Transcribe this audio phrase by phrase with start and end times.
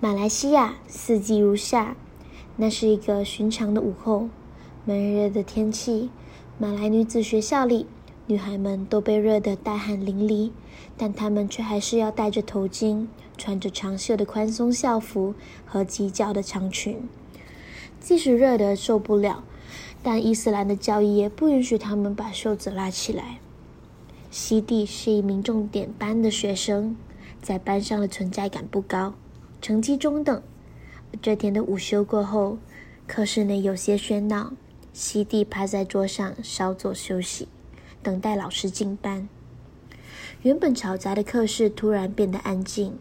[0.00, 1.96] 马来西亚四季如夏，
[2.54, 4.28] 那是一个寻常的午后，
[4.84, 6.08] 闷热的天气。
[6.56, 7.84] 马来女子学校里，
[8.28, 10.52] 女孩们都被热得大汗淋漓，
[10.96, 15.34] 但她们却还是要戴着头巾，穿着长袖的宽松校服
[15.66, 17.08] 和及脚的长裙。
[17.98, 19.42] 即使热得受不了，
[20.00, 23.40] 但伊斯兰的教义也不允许她们把袖子拉起来。
[24.30, 26.96] 西蒂是一名重点班的学生，
[27.42, 29.14] 在班上的存在感不高，
[29.60, 30.42] 成绩中等。
[31.20, 32.58] 这天的午休过后，
[33.06, 34.52] 课室内有些喧闹，
[34.92, 37.48] 西蒂趴在桌上稍作休息，
[38.02, 39.28] 等待老师进班。
[40.42, 42.98] 原本嘈杂的课室突然变得安静，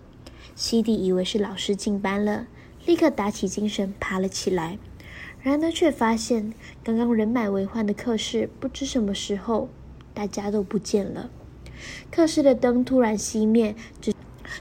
[0.56, 2.48] 西蒂以为是老师进班了，
[2.86, 4.80] 立刻打起精神爬了起来。
[5.42, 6.54] 然而却发现，
[6.84, 9.70] 刚刚人满为患的课室不知什么时候。
[10.14, 11.30] 大家都不见了，
[12.10, 14.12] 课室的灯突然熄灭，只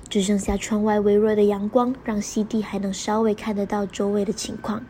[0.08, 4.84] 只剩下窗外微弱的阳光，让西蒂还能稍微看得到周围的情况，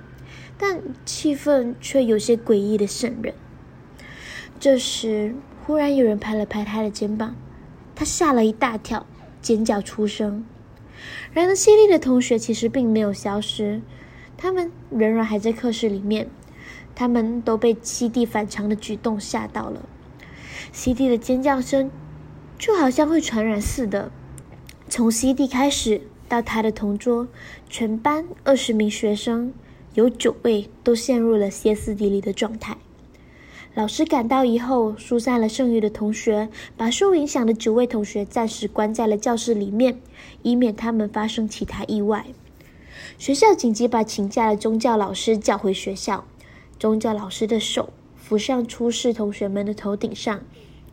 [0.59, 3.35] 但气氛却有些诡异的渗人。
[4.59, 5.35] 这时，
[5.65, 7.37] 忽然有人拍了拍他的肩膀，
[7.95, 9.07] 他吓了一大跳，
[9.43, 10.45] 尖叫出声。
[11.33, 13.83] 然而，西蒂的同学其实并没有消失，
[14.37, 16.29] 他们仍然还在课室里面，
[16.95, 19.87] 他们都被西蒂反常的举动吓到了。
[20.73, 21.91] 西蒂的尖叫声
[22.59, 24.11] 就好像会传染似的，
[24.89, 27.27] 从西蒂开始到他的同桌，
[27.69, 29.53] 全班二十名学生
[29.95, 32.77] 有九位都陷入了歇斯底里的状态。
[33.75, 40.01] 老师赶到以后，疏散了剩余的同学，把受影响的九位同学暂时关在了教室里面，
[40.43, 42.25] 以免他们发生其他意外。
[43.19, 46.25] 学校紧急把请假的宗教老师叫回学校，
[46.79, 50.41] 宗教老师的手扶上出事同学们的头顶上。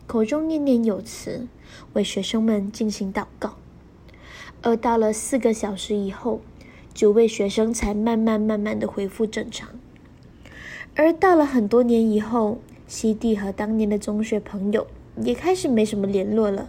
[0.06, 1.46] 口中念念有词，
[1.94, 3.56] 为学生们进行祷告。
[4.64, 6.40] 而到了四个小时以后，
[6.94, 9.68] 九位学生才慢慢慢慢的恢复正常。
[10.96, 14.86] 而到了很多年以后，西蒂和当年的中学朋友
[15.20, 16.68] 也开始没什么联络了。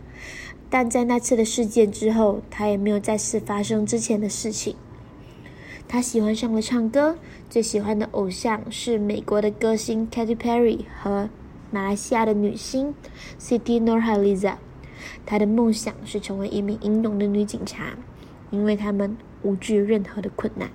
[0.69, 4.75] 但在那次的事件之后，他也没有再次发生之前的事情。
[5.87, 7.17] 他喜欢上了唱歌，
[7.49, 11.29] 最喜欢的偶像是美国的歌星 Katy Perry 和。
[11.71, 12.93] 马来西亚的女星
[13.37, 14.55] Siti Nurhaliza，
[15.25, 17.97] 她的梦想是成为一名英勇的女警察，
[18.51, 20.69] 因为她们无惧任何的困难。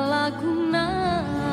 [0.00, 1.49] berlagu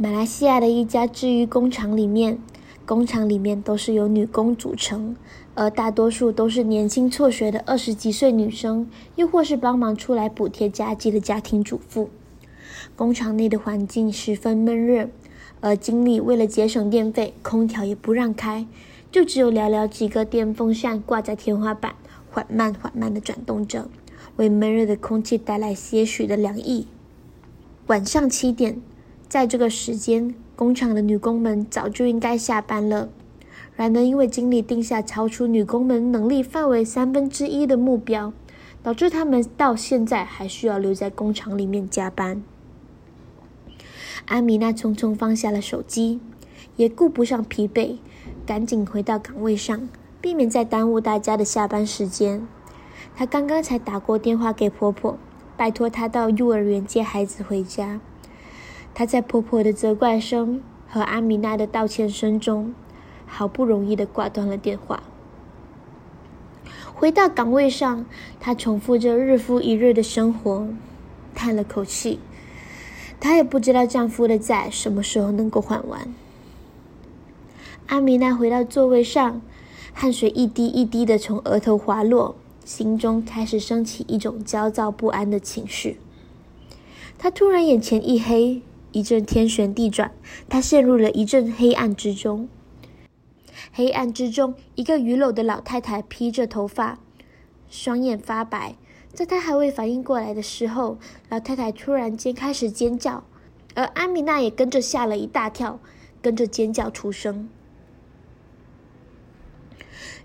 [0.00, 2.38] 马来西亚的一家制衣工厂里面，
[2.86, 5.16] 工厂里面都是由女工组成。
[5.56, 12.10] 而大多数都是年轻辍学的二十几岁女生，又或是帮忙出来补贴家计的家庭主妇。
[12.94, 15.08] 工厂内的环境十分闷热，
[15.60, 18.68] 而经理为了节省电费，空调也不让开，
[19.10, 21.96] 就只有寥寥几个电风扇挂在天花板，
[22.30, 23.88] 缓慢缓慢地转动着，
[24.36, 26.86] 为闷热的空气带来些许的凉意。
[27.88, 28.80] 晚上七点，
[29.28, 33.10] 在这个时间，工厂的女工们早就应该下班了。
[33.76, 38.32] 然而，因为经理定下超出女工们能力范围三分之一的目标，
[38.82, 42.42] 导致他们到现在还需要留在工厂里面加班。
[44.26, 46.20] 阿米娜匆匆放下了手机，
[46.76, 47.98] 也顾不上疲惫，
[48.46, 49.88] 赶紧回到岗位上，
[50.20, 52.48] 避免再耽误大家的下班时间。
[53.14, 55.18] 她刚刚才打过电话给婆婆，
[55.56, 58.00] 拜托她到幼儿园接孩子回家。
[58.98, 62.74] 她在婆婆的责怪声和阿米娜的道歉声中，
[63.28, 65.04] 好不容易的挂断了电话，
[66.92, 68.04] 回到岗位上，
[68.40, 70.66] 她重复着日复一日的生活，
[71.32, 72.18] 叹了口气。
[73.20, 76.12] 她也不知道丈夫的债什么时候能够还完。
[77.86, 79.40] 阿米娜回到座位上，
[79.92, 82.34] 汗水一滴一滴的从额头滑落，
[82.64, 86.00] 心中开始升起一种焦躁不安的情绪。
[87.16, 88.60] 她突然眼前一黑，
[88.92, 90.12] 一阵天旋地转，
[90.48, 92.48] 他陷入了一阵黑暗之中。
[93.72, 96.98] 黑暗之中，一个伛僂的老太太披着头发，
[97.68, 98.76] 双眼发白。
[99.12, 103.24] 在她还未反应过来的时候，老太太突然间开始尖叫，
[103.74, 105.80] 而阿米娜也跟着吓了一大跳，
[106.22, 107.48] 跟着尖叫出声。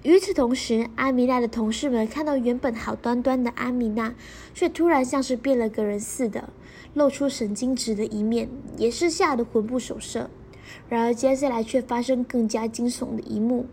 [0.03, 4.13] 与此同时，阿米娜的同事们看到原本好端端的阿米娜，
[4.53, 6.49] 却突然像是变了个人似的，
[6.93, 10.29] 露出神经质的一面，也是吓得魂不守舍。
[10.89, 13.65] 然而，接下来却发生更加惊悚的一幕。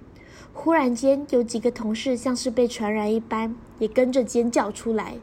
[0.52, 5.16] 忽然间，有几个同事像是被传染一般，也跟着尖叫出来。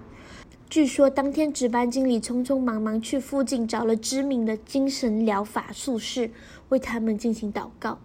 [0.69, 6.31] 据说，当天值班经理匆匆忙忙去附近找了知名的精神疗法术士，
[6.67, 7.99] 为他们进行祷告。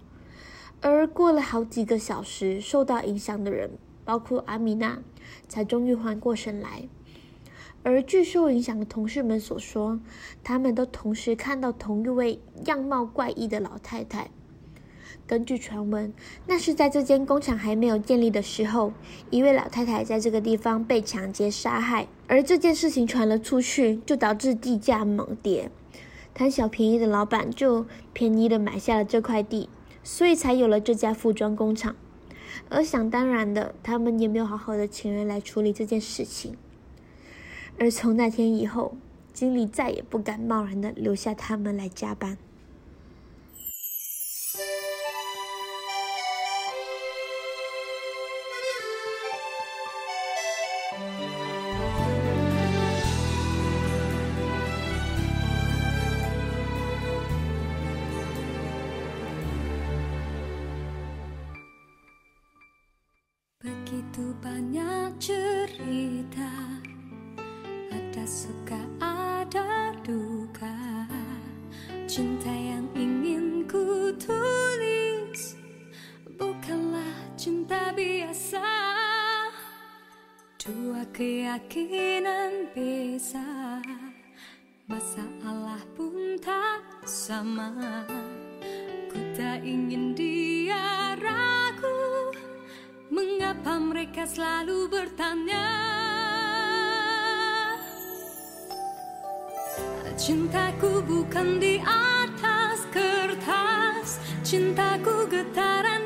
[0.83, 3.71] 而过了好几个小时，受到影响的人，
[4.05, 4.99] 包括阿米娜，
[5.49, 6.89] 才终于缓过神来。
[7.85, 10.01] 而据受影响的同事们所说，
[10.43, 14.31] 他们都同时看到同一位样貌怪异的老太太。
[15.25, 16.13] 根据传闻，
[16.49, 18.93] 那是在这间工厂还没有建立的时候，
[19.31, 22.09] 一位老太太在这个地方被抢劫杀害。
[22.27, 25.71] 而这件事情传了出去，就导致地价猛跌，
[26.35, 29.69] 贪小便宜的老板就便宜的买下了这块地，
[30.03, 31.97] 所以才有了这家服装工厂。
[32.69, 36.57] 而想当然的，他们也没有好好的请人来处理这件事情。
[37.79, 38.97] 而从那天以后，
[39.33, 42.37] 经理再也不敢贸然的留下他们来加班。
[80.63, 83.83] Dua keyakinan beza.
[84.87, 88.07] Masalah pun tak sama.
[89.11, 92.31] Ku tak ingin dia ragu.
[93.11, 95.67] Mengapa mereka selalu bertanya?
[100.15, 104.23] Cintaku bukan di atas kertas.
[104.47, 106.02] Cintaku getaran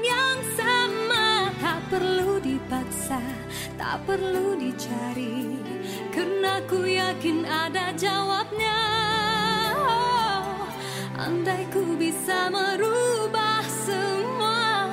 [1.87, 3.23] perlu dipaksa
[3.79, 5.63] tak perlu dicari.
[6.11, 8.81] Karena ku yakin ada jawabnya.
[9.77, 10.67] Oh,
[11.21, 14.91] Andai ku bisa merubah semua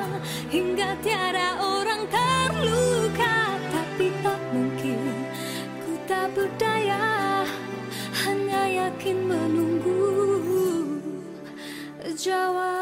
[0.52, 3.58] Hingga tiada orang terluka.
[3.72, 5.00] Tapi tak mungkin
[5.82, 7.48] ku tak berdaya
[8.28, 10.06] Hanya yakin menunggu
[12.14, 12.73] jawabnya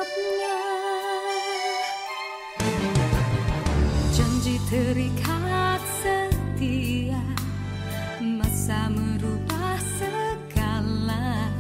[4.72, 7.20] terikat setia.
[8.24, 11.52] Masa merubah segala.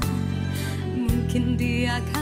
[0.95, 2.20] Mungkin dia akan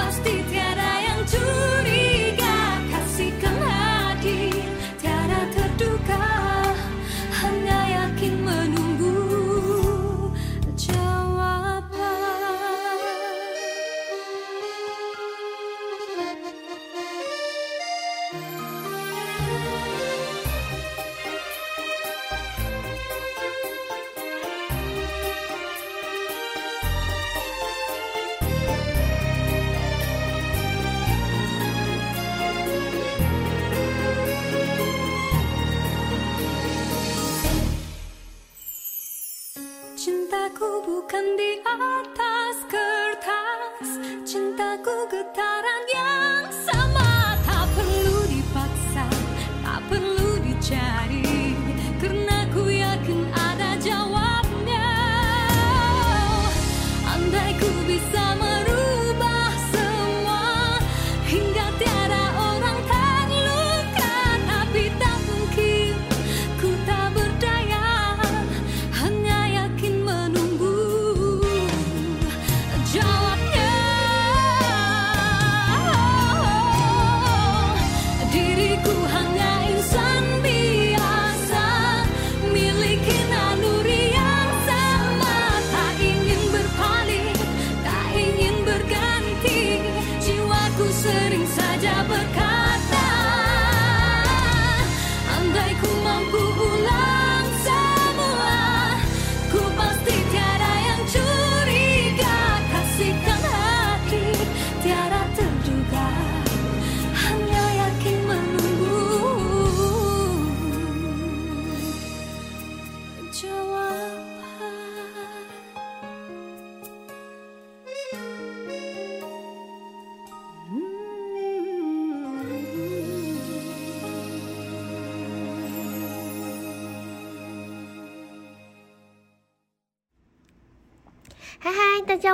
[0.00, 0.49] pastito.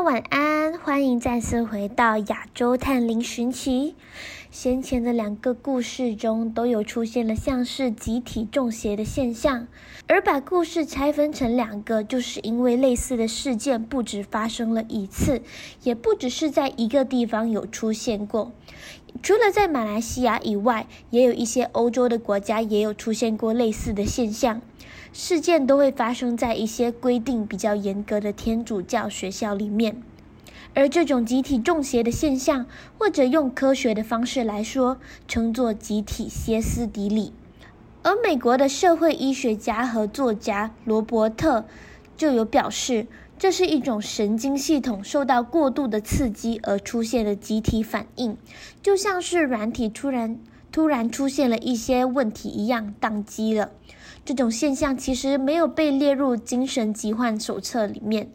[0.03, 0.79] 晚安！
[0.79, 3.95] 欢迎再次回到亚洲探灵寻奇。
[4.51, 9.67] 先前的两个故事中都有出现了像是集体中邪的现象，
[10.07, 15.43] 而把故事拆分成两个，就是因为类似的事件不止发生了一次，
[15.83, 18.53] 也不只是在一个地方有出现过。
[19.23, 24.63] 除了在马来西亚以外，也有一些欧洲的国家也有出现过类似的现象。
[25.13, 30.03] 事件都会发生在一些规定比较严格的天主教学校里面，
[30.77, 32.67] 而这种集体中邪的现象，
[32.99, 37.33] 或者用科学的方式来说，称作集体歇斯底里。
[38.03, 41.65] 而美国的社会医学家和作家罗伯特
[42.19, 43.07] 就有表示，
[43.39, 48.37] 这是一种神经系统受到过度的刺激而出现的集体反应，
[48.83, 50.39] 就像是软体突然
[50.71, 53.71] 突然出现了一些问题一样，宕机了。
[54.27, 58.29] 这种现象其实没有被列入精神疾患手册里面，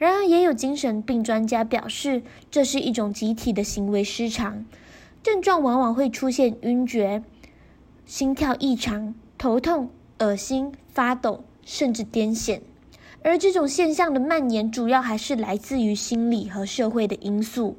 [0.00, 4.64] 然而也有精神病专家表示，这是一种集体的行为失常，
[5.22, 7.22] 症状往往会出现晕厥、
[8.06, 9.90] 心跳异常、头痛、
[10.20, 12.62] 恶心、发抖，甚至癫痫。
[13.22, 17.76] 而这种现象的蔓延，主要还是来自于心理和社会的因素。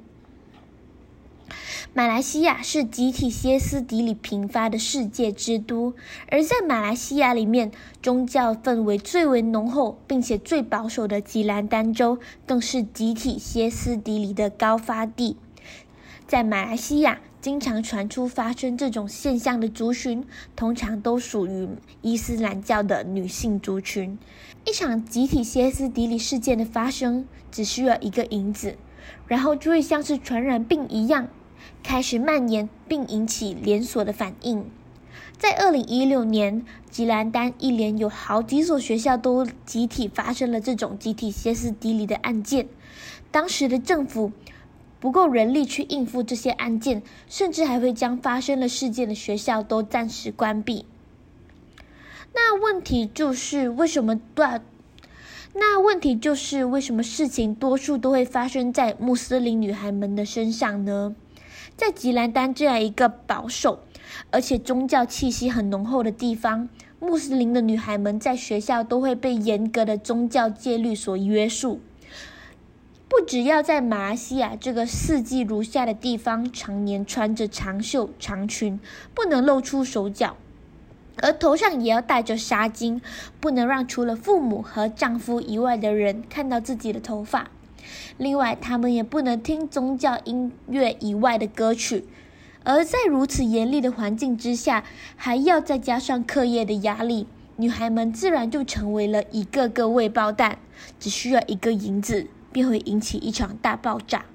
[1.94, 5.94] 马来西亚是集体歇斯底里频发的世界之都，
[6.30, 7.70] 而在马来西亚里面，
[8.02, 15.36] 宗教氛围最为浓厚并且最保守的吉兰丹州，更是集体歇斯底里的高发地。
[16.26, 21.68] 在马来西亚，经常传出发生这种现象的族群，通常都属于
[22.02, 24.18] 伊斯兰教的女性族群。
[24.64, 28.78] 一场集体歇斯底里事件的发生，只需要一个引子，
[29.28, 31.28] 然后就会像是传染病一样。
[31.84, 34.66] 开始蔓延，并引起连锁的反应。
[35.38, 42.68] 在二零一六年，吉兰丹一连有好几所学校都集体发生了这种集体歇斯底里的案件。
[43.32, 44.32] 当时的政府
[45.00, 50.86] 不够人力去应付这些案件，甚至还会将发生了事件的学校都暂时关闭。
[52.34, 54.64] 那问题就是，为什么断？
[55.54, 61.16] 那问题就是，为什么事情多数都会发生在穆斯林女孩们的身上呢？
[61.82, 63.80] 在吉兰丹这样一个保守
[64.30, 66.70] 而且宗教气息很浓厚的地方，
[67.00, 71.82] 穆斯林的女孩们在学校都会被严格的宗教戒律所约束。
[73.10, 78.79] 不只要在马来西亚这个四季如夏的地方，常年穿着长袖长裙，
[79.16, 80.38] 不能露出手脚，
[81.18, 83.01] 而头上也要戴着纱巾，
[83.40, 87.50] 不能让除了父母和丈夫以外的人看到自己的头发。
[88.17, 92.05] 另外，他们也不能听宗教音乐以外的歌曲。
[92.63, 94.83] 而在如此严厉的环境之下，
[95.15, 100.59] 还要再加上课业的压力，女孩们自然就成为了一个个未爆弹，
[101.00, 102.27] 只需要一个引子。
[102.53, 104.25] 便会引起一场大爆炸。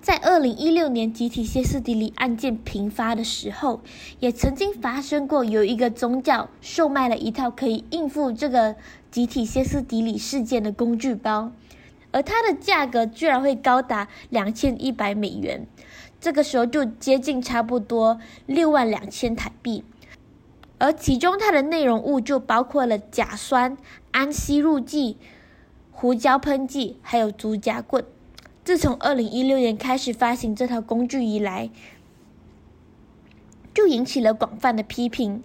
[0.00, 3.80] 在二零一六年集体歇斯底里案件频发的时候，
[4.18, 8.74] 也曾经发生过有一个宗教售卖了一套可以应付这个
[9.12, 11.52] 集体歇斯底里事件的工具包，
[12.14, 15.66] 而它的价格居然会高达两千一百美元，
[16.20, 19.82] 这个时候就接近差不多六万两千台币，
[20.78, 23.76] 而其中它的内容物就包括了甲酸、
[24.12, 25.16] 氨吸入剂。
[25.90, 28.04] 胡椒喷剂，还有竹夹棍。
[28.64, 31.70] 自从二零一六年开始发行这套工具以来，
[33.72, 35.42] 就引起了广泛的批评。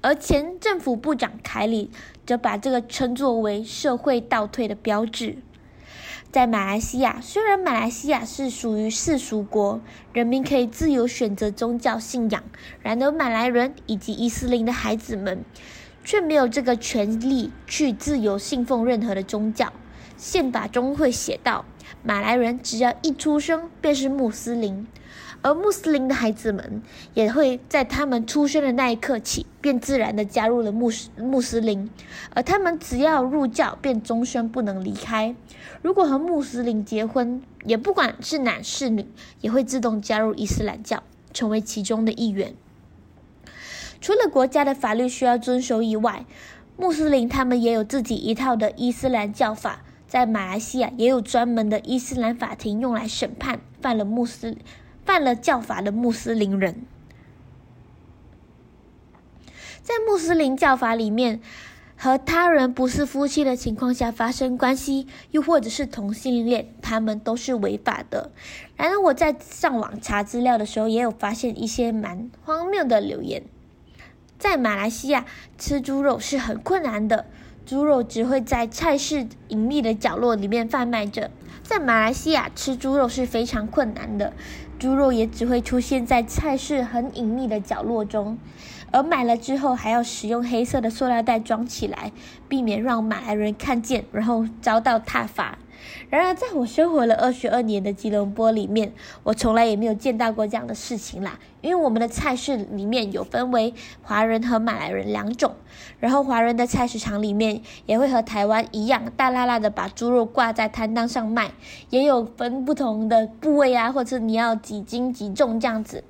[0.00, 1.90] 而前政府部长凯里
[2.26, 5.38] 则把这个称作为社会倒退的标志。
[6.32, 9.80] 在马来西亚，虽然马来西亚是属于世俗国，
[10.12, 12.44] 人民可以自由选择宗教信仰，
[12.82, 15.44] 然而马来人以及伊斯林的孩子们，
[16.04, 19.72] 却没有这个权利去自由信奉任何的宗教。
[20.16, 21.64] 宪法中会写到，
[22.04, 24.86] 马来人只要一出生便是穆斯林，
[25.42, 26.82] 而穆斯林的孩子们
[27.14, 31.90] 也会在他们出生的那一刻起，便自然地加入了穆斯穆斯林，
[32.34, 35.34] 而他们只要入教，便终身不能离开。
[35.82, 39.06] 如果和穆斯林结婚，也不管是男是女，
[39.40, 42.54] 也会自动加入伊斯兰教，成为其中的一员。
[44.00, 46.26] 除了国家的法律需要遵守以外，
[46.76, 49.82] 穆斯林他们也有自己一套的伊斯兰教法。
[50.06, 54.56] 在马来西亚也有专门的伊斯兰法庭用来审判犯了穆斯
[55.04, 56.84] 犯了教法的穆斯林人。
[59.82, 61.40] 在穆斯林教法里面，
[61.96, 68.30] 和他人不是夫妻的情况下发生关系，又或者是同性恋，他们都是违法的。
[68.76, 73.42] 然而我在上网查资料的时候，也有发现一些蛮荒谬的留言。
[74.38, 75.26] 在马来西亚
[75.58, 77.26] 吃猪肉是很困难的，
[77.66, 81.30] 猪肉只会在菜市隐秘的角落里面贩卖着。
[81.62, 84.32] 在马来西亚吃猪肉是非常困难的，
[84.80, 88.38] 猪肉也只会出现在菜市很隐秘的角落中，
[88.90, 92.12] 而买了之后还要使用黑色的塑料袋装起来，
[92.48, 95.58] 避免让马来人看见，然后遭到挞伐。
[96.10, 101.38] 然而，在我生活了二十二年的吉隆坡里面，我从来也没有见到过这样的事情啦。
[101.62, 103.72] 因为我们的菜市里面有分为
[104.02, 105.54] 华人和马来人两种，
[105.98, 111.52] 然后华人的菜市场里面也会和台湾一样，大剌剌的把猪肉挂在摊档上卖，
[111.88, 116.04] 也有分不同的部位啊，或者你要几斤几重这样子。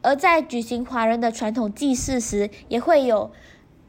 [0.00, 3.30] 而在举行华人的传统祭祀时，也会有，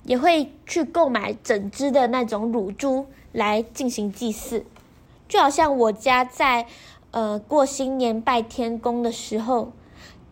[0.04, 4.66] 也会去购买整只的那种乳猪来进行祭祀。
[5.28, 6.66] 就好像我家在，
[7.12, 9.72] 呃，过新年拜天公的时候，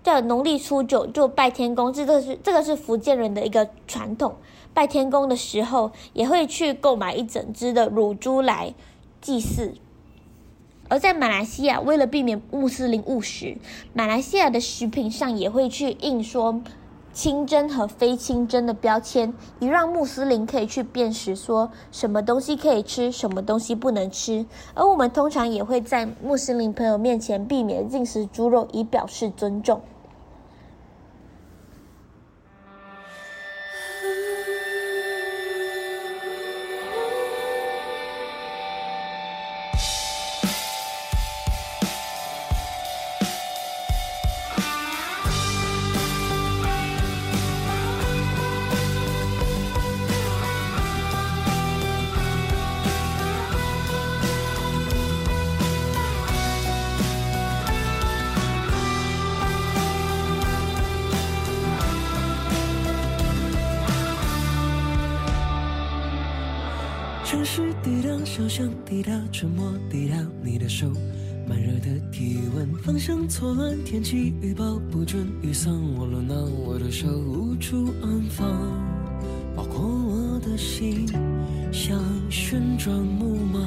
[0.02, 4.36] 在农历初九就拜天公，这个是这个是福建人的一个传统。
[4.74, 8.74] 拜天公的时候，也会去购买一整只的乳猪来
[9.22, 9.76] 祭祀。
[10.90, 13.58] 而在马来西亚，为了避免穆斯林误食，
[13.94, 16.62] 马来西亚的食品上也会去印说。
[17.14, 24.46] 清真和非清真的标签，以让穆斯林可以去辨识，说什么东西可以吃，什么东西不能吃。
[24.76, 29.82] 而我们通常也会在穆斯林朋友面前避免进食猪肉，以表示尊重。
[67.30, 70.26] 城市低亮，小巷低亮，沉默低亮。
[70.42, 70.88] 你的手，
[71.46, 75.28] 慢热的体温，方向错乱，天气预报不准。
[75.42, 78.48] 雨伞我落囊，我的手无处安放，
[79.58, 81.06] 包括我的心，
[81.70, 83.60] 像旋转木马。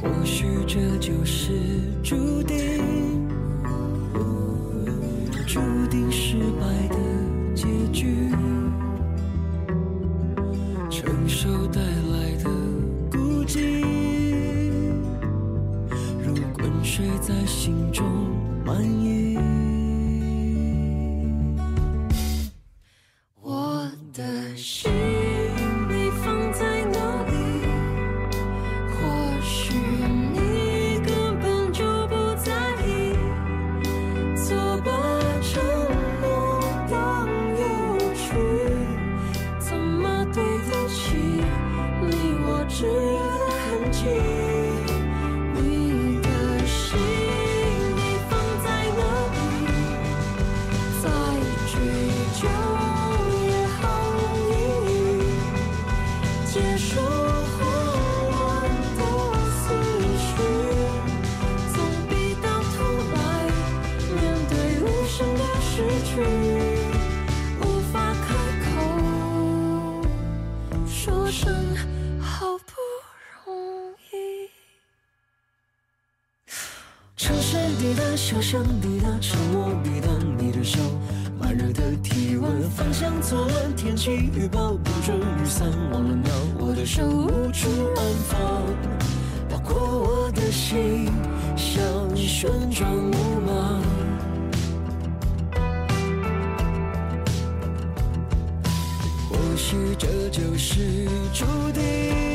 [0.00, 1.50] 或许这就是
[2.04, 3.09] 注定。
[78.22, 80.78] 小声滴答，沉默抵挡你的手，
[81.40, 88.38] 慢热的体温，方向错乱，天气预报不准，雨伞忘了拿，我的手无处安放，
[89.48, 91.10] 包括我的心，
[91.56, 91.82] 像
[92.14, 93.80] 旋转木马。
[99.28, 102.29] 或许这就是注定。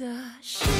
[0.00, 0.06] 的
[0.40, 0.79] 是。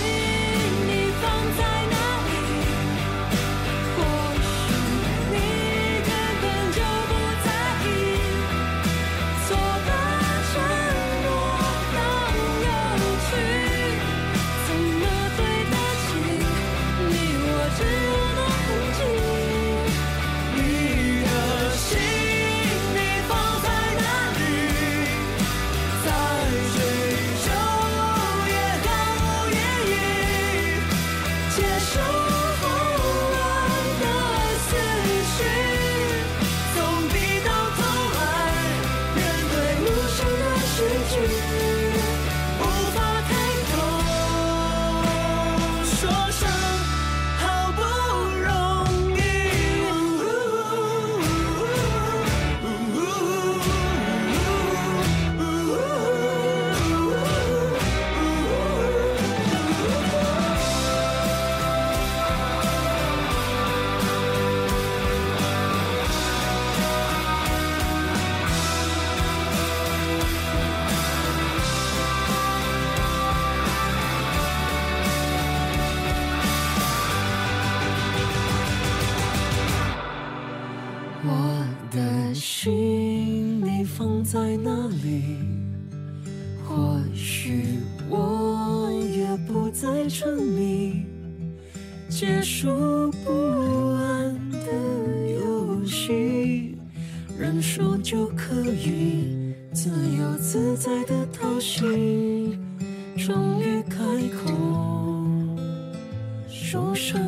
[97.53, 102.57] 认输就可以自由自在的偷袭。
[103.19, 103.99] 终于开
[104.39, 104.55] 口，
[106.49, 107.21] 说声。